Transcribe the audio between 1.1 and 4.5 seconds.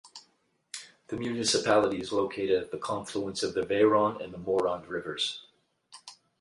municipality is located at the confluence of the Veyron and the